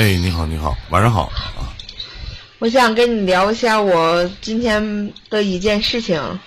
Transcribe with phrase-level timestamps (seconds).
[0.00, 1.76] 哎，你好，你好，晚上好啊！
[2.58, 6.40] 我想跟你聊一下我今天的一件事情。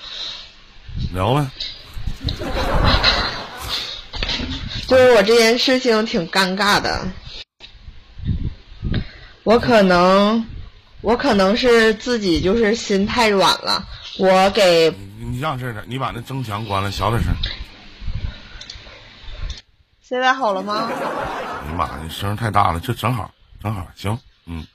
[1.13, 1.46] 聊呗。
[4.88, 7.08] 就是我这件事情挺尴尬的，
[9.43, 10.43] 我可能，
[11.01, 14.89] 我可能是自己就是心太软了，我给
[15.20, 17.31] 你你让事的，你把那增强关了，小点声。
[20.01, 20.89] 现在好了吗？
[20.89, 23.31] 哎呀妈呀，你声太大了，这正好
[23.64, 24.68] 正好行，嗯。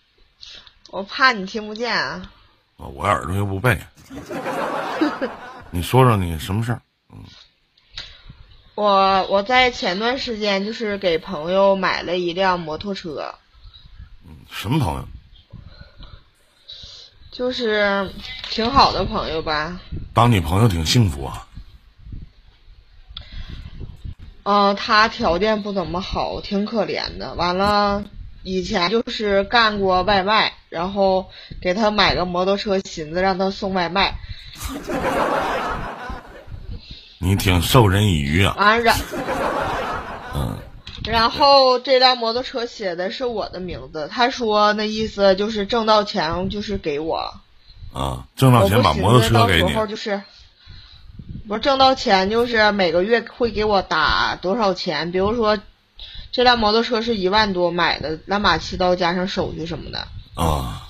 [0.88, 2.30] 我怕你听不见啊。
[2.78, 3.78] 我耳朵又不背。
[5.70, 6.80] 你说说你什么事儿？
[7.12, 7.22] 嗯。
[8.74, 13.34] 我我在前段时间就是给朋友买了一辆摩托车。
[14.26, 15.06] 嗯，什么朋友？
[17.30, 18.10] 就是
[18.44, 19.78] 挺好的朋友吧。
[20.14, 21.46] 当你朋友挺幸福啊。
[24.44, 27.34] 嗯，他条件不怎么好，挺可怜的。
[27.34, 28.02] 完了，
[28.48, 31.26] 以前就是干过外卖，然后
[31.60, 34.14] 给他买个摩托车，寻思让他送外卖。
[37.18, 38.54] 你挺授人以渔啊！
[38.56, 38.96] 啊然，
[40.34, 40.56] 嗯，
[41.04, 47.34] 然后这辆摩托车写的是我的名字，他说那意思就是挣到钱就是给我。
[47.92, 49.62] 啊，挣到钱把摩托车给你。
[49.62, 50.22] 到时候就是，
[51.46, 55.12] 不是挣到钱就是每个月会给我打多少钱？
[55.12, 55.58] 比如说，
[56.32, 60.08] 这辆摩托车是一万多买的，乱码七刀加上手续什么的。
[60.34, 60.84] 啊。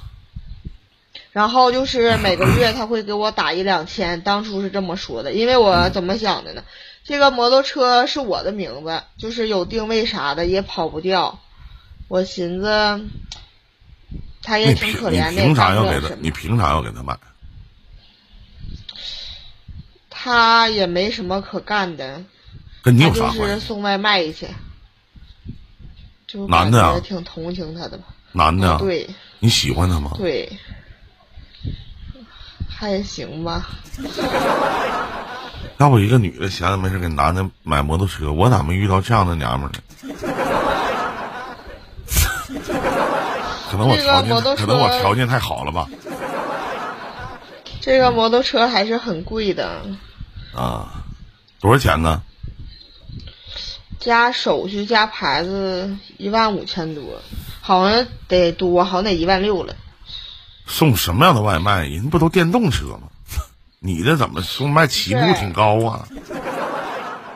[1.30, 6.64] 然后就是每个月他会给我打一两千，当初是这么说的，因为我怎么想的呢？
[7.04, 11.38] 这个摩托车是我的名字，就是有定位啥的也跑不掉。
[12.08, 13.06] 我寻思，
[14.42, 15.30] 他也挺可怜的。
[15.30, 16.14] 你凭啥要给他？
[16.20, 17.16] 你凭啥要给他买？
[20.10, 22.22] 他也没什么可干的，
[22.82, 23.38] 跟你有啥关系？
[23.38, 24.48] 就是送外卖去。
[26.28, 27.00] 就男的啊？
[27.00, 28.04] 挺同情他的吧？
[28.32, 28.78] 男的。
[28.78, 29.08] 对。
[29.40, 30.12] 你喜欢他吗？
[30.16, 30.56] 对。
[32.68, 33.66] 还行吧。
[35.78, 39.78] 要不一个女的闲着没事给男的买摩托车，我咋没遇到这样的娘们呢？
[43.70, 45.86] 可能我条件，可能我条件太好了吧。
[47.80, 49.82] 这个摩托车还是很贵的。
[50.54, 51.04] 啊，
[51.60, 52.22] 多少钱呢？
[54.08, 57.20] 加手续加牌子一万五千多，
[57.60, 59.76] 好像得多，好像得一万六了。
[60.66, 61.86] 送什么样的外卖？
[61.86, 63.02] 人不都电动车吗？
[63.80, 66.08] 你这怎么送卖起步挺高啊？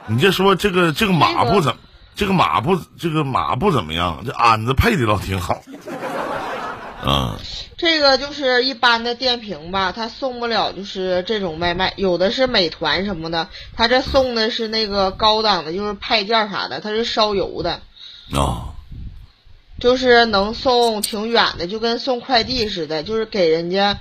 [0.07, 1.75] 你这说这个这个马不怎，
[2.15, 5.61] 这个马不这个马不怎么样，这鞍子配的倒挺好。
[7.05, 7.37] 嗯，
[7.77, 17.81] 这个就是一般的电瓶吧，他送不了就是这种外卖，有的是美团什么的，他这送的是那个高档的，就是派件啥的，它是烧油的。
[18.33, 18.69] 啊。
[19.81, 23.99] 就是能送挺远的，就跟送快递似的，就是给人家，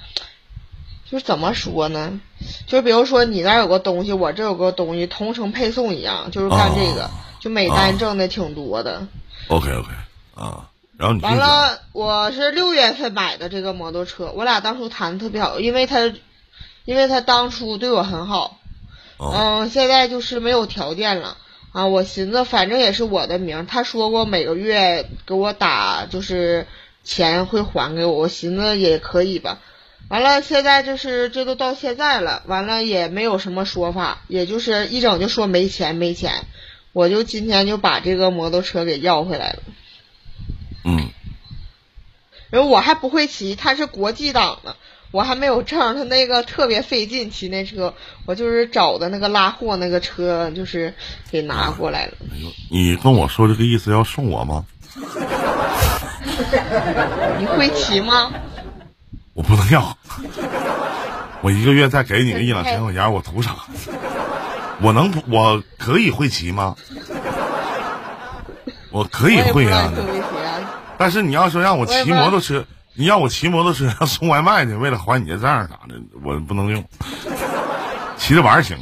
[1.09, 2.22] 就是怎么说呢？
[2.67, 7.09] 就比如说你那有个东西，我这有个东西，同城配送一样，就是干这个，
[7.40, 9.07] 就每单挣的挺多的。
[9.47, 9.90] OK OK，
[10.35, 10.69] 啊，
[11.01, 16.13] 然后你完了，我是六月份买的这个摩托车，我俩当初谈的特别好，因为他，
[16.85, 18.59] 因为他当初对我很好，
[19.17, 21.38] 嗯，现在就是没有条件了。
[21.72, 26.67] 啊，我寻思反正也是我的名，他说过每个月给我打就是
[27.03, 29.57] 钱会还给我，我寻思也可以吧。
[30.07, 36.45] 完了，现在这是这都到现在了，完了也没有什么说法，也就是一整就说没钱没钱，
[36.94, 39.63] 我就今天就把这个摩托车给要回来了。
[42.51, 44.75] 嗯，然后我还不会骑，它是国际档的。
[45.12, 47.94] 我还没有证，他那个特别费劲骑那车，
[48.25, 50.94] 我就是找的那个拉货那个车，就是
[51.29, 52.13] 给拿过来了。
[52.31, 54.66] 哎呦，你跟我说这个意思要送我吗？
[57.40, 58.31] 你会骑吗？
[59.34, 59.97] 我不能要，
[61.44, 63.57] 我一个月再给你个一两千块钱，我图啥？
[64.81, 66.73] 我能我可以会骑吗？
[68.91, 69.91] 我可以会啊，
[71.01, 72.66] 但是你要说让我骑摩托车。
[72.93, 76.84] 你让我骑摩托车 要送外卖去，为了还你的账啥的，我不能用。
[78.17, 78.78] 骑着玩儿行。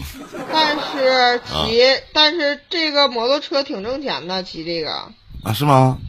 [0.52, 4.92] 但是骑，但是这个摩托车挺挣钱的，骑这个。
[5.44, 6.00] 啊，是吗？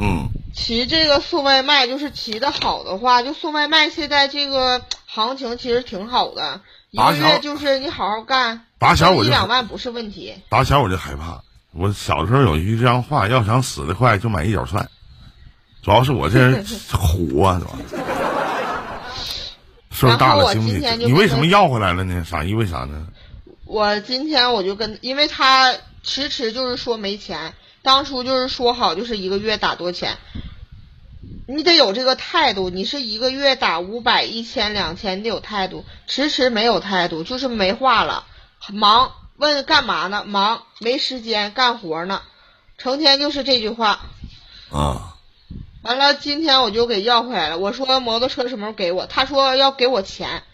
[0.00, 0.28] 嗯。
[0.54, 3.90] 骑这个送外卖，就是骑的好的话，就送外卖。
[3.90, 10.34] 现在这个行情其实挺好的，一个月就是你好好干，打小我就一两万不是问题。
[10.48, 11.42] 打小我就害怕，
[11.74, 14.88] 我小时候有一句这样话：要想死得快，就买一脚蒜。
[15.82, 17.72] 主要是我这人虎啊，是吧？
[19.90, 20.54] 岁数大了。
[20.54, 22.24] 你为什么要回来了呢？
[22.24, 23.08] 啥意为啥呢？
[23.64, 30.18] 我今天我就跟，因为他迟迟就是说没钱，当初就是说好就是一个月打多钱，
[31.48, 32.70] 你得有这个态度。
[32.70, 35.84] 你是一个月打五百、一千、两千，你得有态度。
[36.06, 38.24] 迟迟没有态度，就是没话了，
[38.72, 40.24] 忙问干嘛呢？
[40.24, 42.22] 忙没时间干活呢，
[42.78, 43.98] 成天就是这句话。
[44.70, 45.08] 啊。
[45.82, 47.58] 完了，今天我就给要回来了。
[47.58, 49.06] 我说摩托车什么时候给我？
[49.06, 50.44] 他说要给我钱，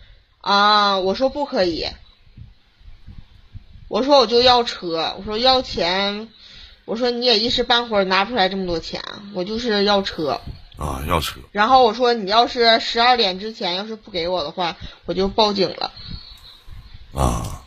[0.41, 1.87] 啊，我说不可以。
[3.89, 6.29] 我说我就要车，我说要钱，
[6.87, 9.03] 我说你也一时半会儿拿不出来这么多钱，
[9.35, 10.41] 我就是要车。
[10.79, 11.41] 啊，要车。
[11.53, 15.93] 然后我说你要是十二点之前要是不给我的话，我就报警了。
[17.15, 17.65] 啊。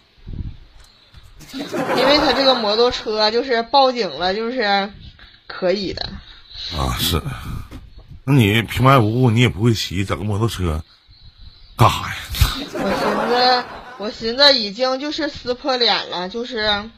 [1.54, 4.92] 因为他这个摩托车就是报警了，就是
[5.48, 6.10] 可以的。
[6.78, 7.22] 啊是，
[8.24, 10.84] 那你平白无故你也不会骑，整个摩托车
[11.76, 12.16] 干啥呀？
[12.84, 13.64] 我寻思，
[13.98, 16.90] 我寻思已经就是撕破脸了，就是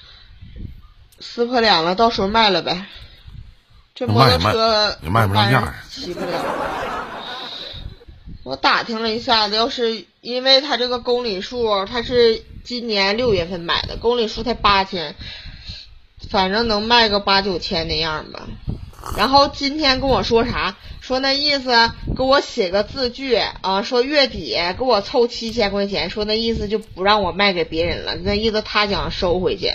[1.20, 2.86] 撕破脸了，到时候卖了呗。
[3.96, 6.44] 这摩托车也卖不上价，骑不了。
[8.44, 15.16] 我打听了一下子，要是因为他这个公里数，他是今年六月份买的，公里数才八千，
[16.30, 18.48] 反正能卖个八九千那样吧。
[19.18, 20.76] 然后今天跟我说啥？
[21.02, 29.74] 说那意思给我写个字据啊，说月底给我凑七千块钱，说那意思就不让我卖给别人了，那意思他想收回去。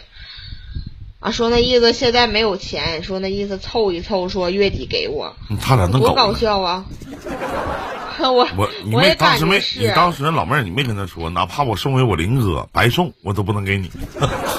[1.21, 5.37] 啊，说那意思现在没有钱，说那意思凑一凑，说月底给我。
[5.61, 6.87] 他咋那多搞笑啊！
[8.21, 13.91] 我我你没当时没你当时老妹儿你没跟他说，哪怕我送给我林哥白送，我都不能给你。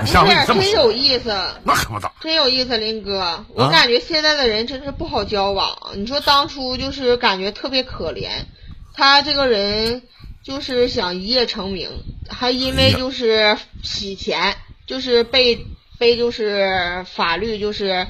[0.00, 1.34] 你下回这么真有意思，
[1.64, 5.76] 那可不咋，真有意思，林哥，我感觉现在的人真是不好交往。
[5.96, 8.28] 你说当初就是感觉特别可怜，
[8.94, 10.02] 他这个人
[10.42, 11.90] 就是想一夜成名，
[12.28, 15.66] 还因为就是洗钱，就是被
[15.98, 18.06] 被就是法律就是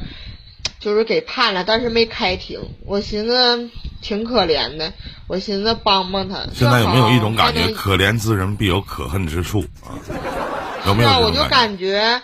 [0.81, 2.61] 就是给判了，但是没开庭。
[2.87, 4.93] 我寻思挺可怜的，
[5.27, 6.47] 我寻思帮帮他。
[6.55, 9.99] 现在有没有一种感觉，可怜之人必有可恨之处啊？
[10.85, 12.21] 是啊，我就感觉，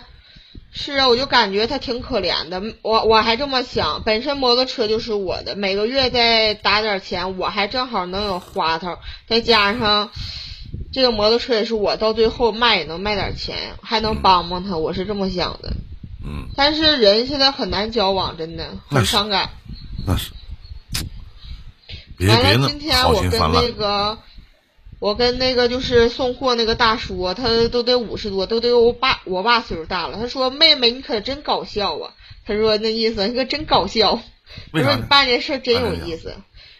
[0.71, 2.61] 是啊，我就感觉他挺可怜的。
[2.83, 8.97] 我我还这么想，本身摩托车就是我的，每个月再打点钱，我还正好能有花头。
[9.27, 10.11] 再加上
[10.93, 14.77] 这个摩托车也是我，到最后卖也能卖点钱，还能帮帮他。
[14.77, 15.73] 我是这么想的。
[16.23, 16.47] 嗯。
[16.55, 19.49] 但是人现在很难交往，真的很伤感。
[20.05, 20.31] 那是。
[22.27, 24.17] 完了，今天我跟那个。
[25.01, 30.19] 我跟那个就是送货那个大叔，他都得五十多，都得我爸我爸岁数大了。
[30.19, 32.13] 他说：“妹妹，你可真搞笑啊！”
[32.45, 34.21] 他说那意思，你可真搞笑。
[34.71, 36.35] 他说你办这事真有意思。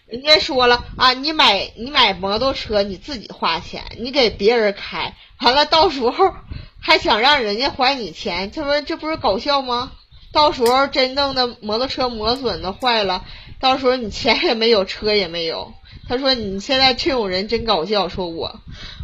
[0.06, 6.36] 人家说了啊，你买你买摩托车你自己花钱，你给别人开，完了到时候
[6.80, 9.94] 还想让人家还你钱，他说这不是搞笑吗？
[10.32, 13.26] 到时候真正的摩托车磨损的坏了，
[13.60, 15.74] 到时候你钱也没有，车也没有。
[16.08, 18.60] 他说：“你现在这种人真搞笑。”说我，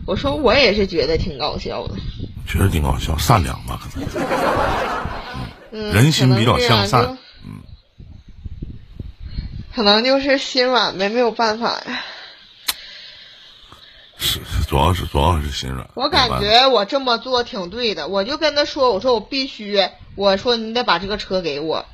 [0.05, 1.95] 我说我也是觉得挺搞笑的，
[2.47, 3.79] 确实挺搞笑，善良吧？
[3.93, 3.99] 可
[5.71, 7.61] 能， 人心比较向善，嗯，
[9.73, 12.03] 可能就是心软呗，没有办法呀。
[14.17, 15.87] 是，主要是主要是心软。
[15.93, 21.85] 我感觉我这么做挺对的，我就跟他说：“我说我必须，我说你得把这个车给我。”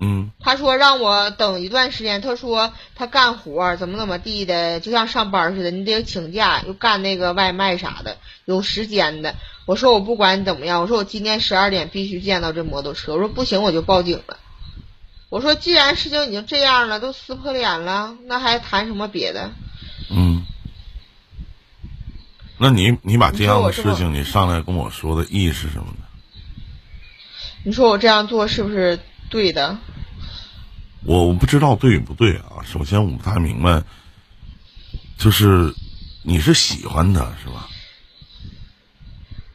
[0.00, 2.20] 嗯，他说让我等一段时间。
[2.20, 9.36] 他说他干活怎么怎么地的，就像上班似的，你得请假，又干那个外卖啥的，有时间的。
[9.64, 13.12] 我说我不管你怎么样，我说我今天十二点必须见到这摩托车。
[13.14, 14.38] 我说不行，我就报警了。
[15.28, 19.52] 我说既然事情已经这样了，都撕破脸了，那还谈什么别的？
[20.10, 20.44] 嗯，
[22.58, 26.04] 那你你把这样的事情你上来跟我说的意义是什么呢？
[27.64, 28.98] 你说我这样做是不是？
[29.32, 29.78] 对的，
[31.06, 32.60] 我我不知道对与不对啊。
[32.70, 33.82] 首先我不太明白，
[35.16, 35.74] 就是
[36.22, 37.66] 你是喜欢他是吧？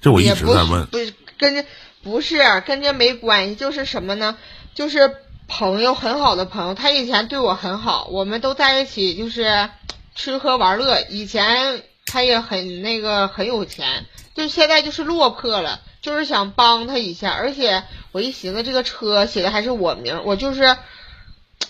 [0.01, 0.88] 这我一直在问。
[0.88, 0.98] 不
[1.38, 1.63] 跟这
[2.01, 4.36] 不是跟这没关系，就是什么呢？
[4.74, 5.15] 就是
[5.48, 9.69] 朋友很好的朋友，他以前对我很好，我们都在一起，就是
[10.15, 11.01] 吃喝玩乐。
[11.01, 15.81] 以前他也很那个很有钱，就现在就是落魄了。
[16.08, 17.84] 就是想帮他一下，而且
[18.14, 20.78] 我一寻思，这个车写的还是我名，我就是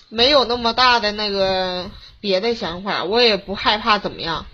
[0.10, 1.89] 没有那么大的那个
[2.22, 4.46] 别的想法，我也不害怕怎么样。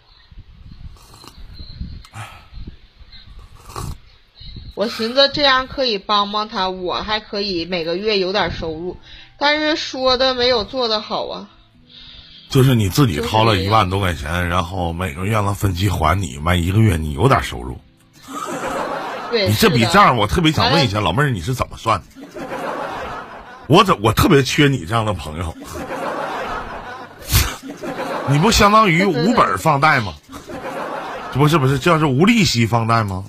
[4.73, 8.95] 我寻思这样可以帮帮他，我还可以每个月有点收入，
[9.37, 11.49] 但是说的没有做的好啊。
[12.49, 17.77] 就是你自己掏了一万多块钱，然后每个月让他分期还你，完一个月你有点收入。
[19.33, 22.05] 你这笔账，我特别想问一下老妹儿，你是怎么算的？
[23.67, 25.55] 我怎我特别缺你这样的朋友，
[28.27, 30.13] 你不相当于无本放贷吗？
[31.33, 33.23] 不是不是，叫是无利息放贷吗？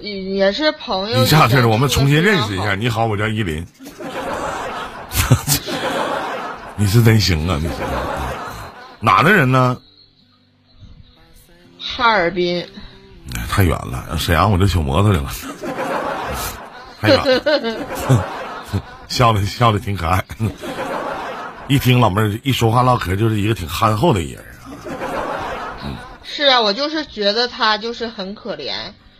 [0.00, 1.18] 也是朋友。
[1.18, 2.74] 你这样式的，我们重新认识一下。
[2.74, 3.66] 你好，我叫依林。
[6.76, 7.58] 你是真行啊！
[7.60, 7.74] 你是
[9.00, 9.76] 哪的人呢？
[11.78, 12.66] 哈尔滨。
[13.48, 15.30] 太远了，沈阳我就修摩托去了。
[17.00, 17.20] 太远。
[19.08, 20.24] 笑的笑的挺可爱。
[21.66, 24.38] 一听老妹儿一说话唠嗑，就是一个挺憨厚的人
[25.82, 25.98] 啊。
[26.22, 28.72] 是啊，我就是觉得他就是很可怜。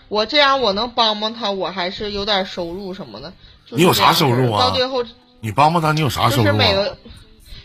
[0.08, 3.32] 我这样我能帮帮他，我还是有点收入什么的。
[3.68, 4.60] 你有啥收入啊？
[4.60, 5.04] 到最后，
[5.40, 6.44] 你帮帮他，你有啥收入？
[6.44, 6.96] 就是每个，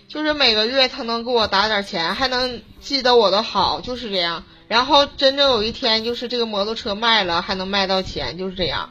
[0.08, 4.44] 就是每个月他能给我打点钱，还能记得我的好，就是这样。
[4.68, 8.90] 然后真正有一天，就是这个摩托车卖了，还能卖到钱，就是这样。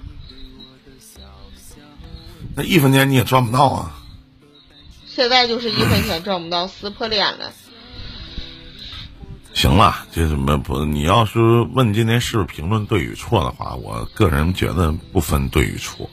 [2.57, 4.01] 那一分钱你也赚不到啊！
[5.07, 7.53] 现在就是一分钱赚不到，撕破脸了。
[9.53, 10.85] 行了，这什么不？
[10.85, 11.41] 你要是
[11.75, 16.11] 问今天是评论对与错的话，我个人觉得不分对与错。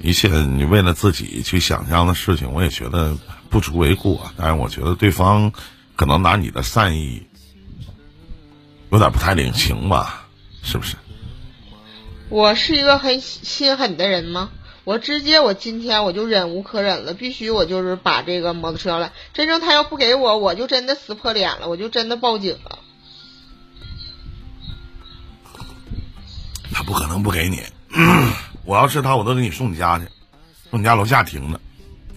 [0.00, 3.16] 一切你为了自己去想象的事情，我也觉得
[3.48, 4.30] 不足为过。
[4.36, 5.52] 但是我觉得对方
[5.94, 7.25] 可能拿你的善意
[8.96, 10.26] 有点不太领情吧？
[10.62, 10.96] 是不是？
[12.30, 14.48] 我是一个很心狠的人吗？
[14.84, 19.12] 我直接，我今天我就忍无可忍了，必须我就是把这个摩托车了。
[19.34, 22.78] 真正他要不给我，我就真的撕破脸了，我就真的报警了。
[26.72, 27.62] 他不可能不给你，
[28.64, 30.06] 我要是他，我都给你送你家去，
[30.70, 31.60] 送你家楼下停着。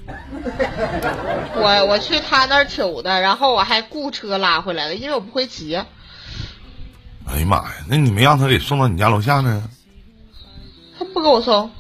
[1.60, 5.78] 我我去他那儿取的，然后我还雇车拉回来了，因为我不会骑。
[7.32, 9.70] 哎呀妈呀，那你没让他给送到你家楼下呢？
[10.98, 11.72] 他不给我送。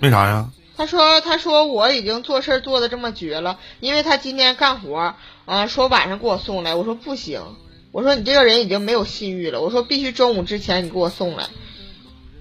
[0.00, 0.50] 为啥呀？
[0.76, 6.76] 他说：“他说我已经做事做的这么绝了，因为他今天干活，啊，说晚上给我送来。
[6.76, 7.42] 我说不行，
[7.90, 9.60] 我说你这个人已经没有信誉了。
[9.60, 11.48] 我说必须中午之前你给我送来。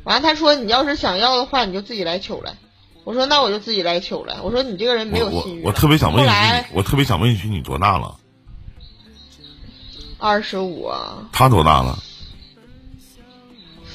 [0.04, 2.58] 完了，他说你要是想要的话，你就自己来取来。
[3.04, 4.42] 我说那我就自己来取来。
[4.44, 5.64] 我说你这个人没有信誉。
[5.64, 6.34] 我特别想问一句，
[6.74, 8.16] 我特别想问一句，你多大了？
[10.20, 10.92] 二十五。
[11.32, 11.98] 他多大了？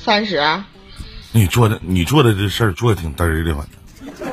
[0.05, 0.43] 三十。
[1.31, 4.33] 你做的，你做的这事儿做的挺嘚儿的，反正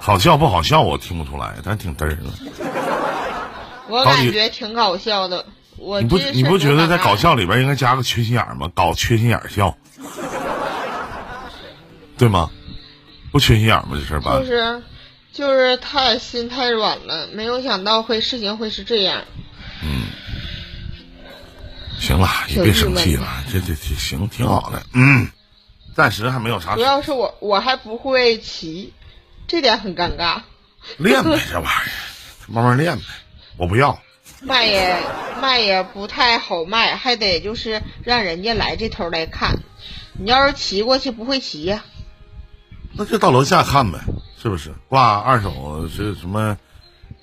[0.00, 2.24] 好笑不好笑我听不出来，但挺嘚儿的。
[3.88, 5.46] 我感觉挺搞笑的。
[5.76, 8.70] 我你不你不觉得在搞笑里边应该加个缺心眼吗？
[8.74, 9.76] 搞缺心眼笑，
[12.16, 12.50] 对吗？
[13.32, 13.90] 不缺心眼吗？
[13.92, 14.38] 这事儿吧？
[14.38, 14.82] 就是
[15.32, 19.22] 就是太心太软了，没有想到会事情会是这样。
[22.04, 22.06] 嗯。
[22.06, 25.28] 行了，你别生气了，这这这行挺好的，嗯。
[25.96, 26.74] 暂时还没有啥。
[26.74, 28.92] 主要是我我还不会骑，
[29.46, 30.42] 这点很尴尬。
[30.98, 31.82] 练呗，这玩意儿，
[32.48, 33.04] 慢慢练呗。
[33.56, 33.98] 我不要。
[34.40, 34.98] 卖也
[35.40, 39.60] 卖也不太好卖，还得就是让人家来这头来看。
[40.18, 41.84] 你要是骑过去不会骑呀？
[42.92, 44.00] 那就到楼下看呗，
[44.42, 44.74] 是不是？
[44.88, 46.58] 挂二手是什么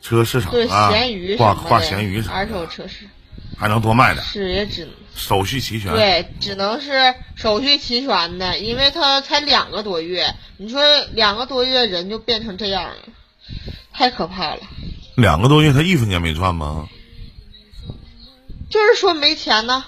[0.01, 0.89] 车市场啊？
[0.91, 3.09] 闲鱼挂挂闲鱼啥二手车市。
[3.61, 4.25] 还能多卖点。
[4.25, 5.93] 是也只手续齐全。
[5.93, 10.81] 对，只能是手续齐全的，因为他才两个多月，你说
[11.13, 12.95] 两个多月人就变成这样了，
[13.93, 14.61] 太可怕了。
[15.15, 16.89] 两个多月他一分钱没赚吗？
[18.71, 19.85] 就是说没钱呢，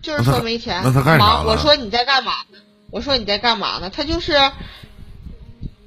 [0.00, 0.82] 就是说没钱。
[0.84, 2.58] 那他干啥我说你在干嘛呢？
[2.92, 3.90] 我说你在干嘛呢？
[3.90, 4.34] 他就是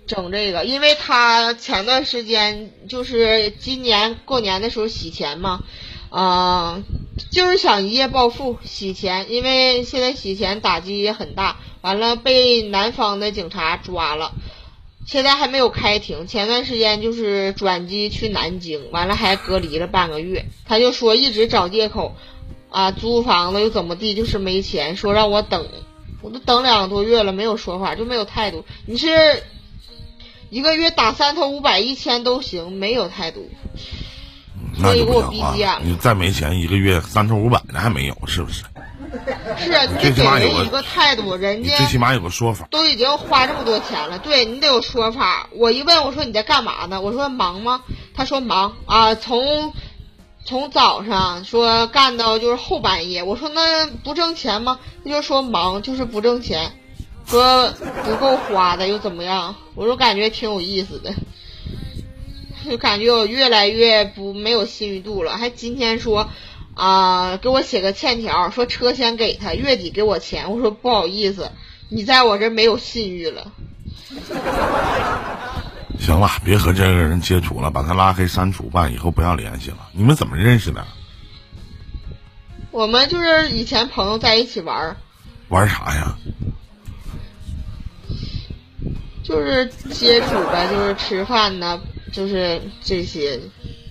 [0.07, 5.63] 整这个，因为他前段时间就是今年过年的时候洗钱嘛。
[6.11, 6.83] 啊，
[7.31, 11.57] 就是想一夜暴富洗钱，因为现在洗钱打击也很大。
[11.81, 14.33] 完了被南方的警察抓了，
[15.07, 16.27] 现在还没有开庭。
[16.27, 20.45] 前段时间就是转机去南京，完了还隔离了半个月。
[20.65, 22.15] 他就说一直找借口，
[22.69, 25.65] 啊，租房子又怎么地，就是没钱，说让我等。
[26.21, 28.63] 我都等两个多月了，没有说法，就没有态度。
[28.85, 29.07] 你是
[30.51, 33.49] 一个月打三头五百一千都行，没有态度。
[34.81, 35.79] 那就不行了！
[35.83, 38.63] 你再没钱，一个月三头五百的还没有，是不是？
[39.57, 42.65] 是啊，你得给人一个态度，人家最起码有个说法。
[42.71, 45.49] 都已经花这么多钱了，对你得有说法。
[45.51, 47.01] 我一问，我说你在干嘛呢？
[47.01, 47.81] 我说忙吗？
[48.15, 49.73] 他说忙啊，从
[50.45, 53.21] 从早上说干到就是后半夜。
[53.23, 54.79] 我说那不挣钱吗？
[55.03, 56.71] 他就说忙就是不挣钱，
[57.27, 57.69] 说
[58.05, 59.55] 不够花的又怎么样？
[59.75, 61.13] 我说感觉挺有意思的。
[62.69, 66.29] 就感觉我越来越不没有信誉度了，还今天说，
[66.75, 70.51] 啊，给我写个欠条，说车先给他，月底给我钱。
[70.51, 71.51] 我说不好意思，
[71.89, 73.51] 你在我这没有信誉了。
[75.99, 79.89] 行了，别和这个人接触了，把他拉黑删除吧，以后不要联系了。
[79.93, 80.85] 你们怎么认识的？
[82.71, 84.97] 我们就是以前朋友在一起玩儿，
[85.49, 86.15] 玩啥呀？
[89.23, 91.79] 就是接触呗，就是吃饭呐，
[92.11, 93.39] 就是这些。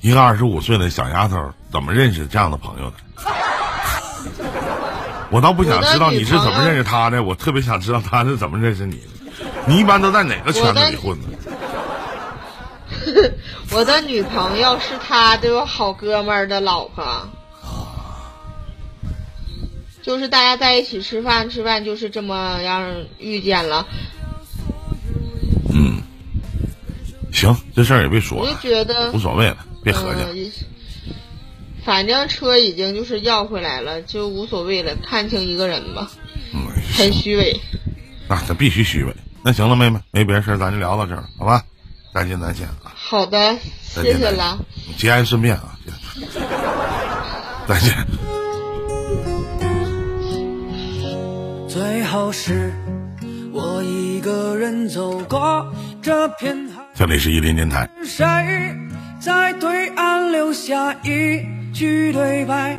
[0.03, 2.97] 一个二十五岁的小丫头怎么认识这样的朋友的？
[5.31, 9.09] 我倒不想知道你是怎么认识他的，我特别想知道他是怎么认识你的。
[9.67, 11.29] 你一般都在哪个圈子里混呢？
[13.73, 17.29] 我的 女朋友是他的好哥们儿的老婆。
[20.03, 23.87] 就是大家在一起吃饭，吃饭就是这么样遇见了。
[27.41, 30.29] 行，这事儿也别说了，我就觉得无所谓了，别合计了。
[30.35, 30.53] 嗯
[31.83, 36.11] 反正车已经就是要回来了，就无所谓了，看清一个人吧，
[36.53, 36.61] 嗯，
[36.95, 37.59] 很虚伪。
[38.29, 39.17] 那这必须虚伪。
[39.43, 41.65] 那行了，妹妹，没别的事儿，咱就聊到这儿了，好吧？
[42.13, 42.93] 再见，再见啊！
[42.95, 44.59] 好的，谢谢了。
[44.99, 45.79] 节哀顺变啊！
[47.67, 48.07] 再见。
[51.67, 52.75] 最后是
[53.55, 57.89] 我一个人走过这片海，这里是一林电台。
[58.05, 58.23] 谁
[59.19, 61.41] 在对岸留下一
[61.73, 62.69] 句对白？